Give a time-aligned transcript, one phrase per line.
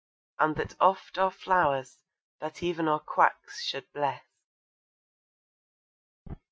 [0.39, 1.99] And that oft are flowers
[2.39, 4.23] that even our quacks should bless!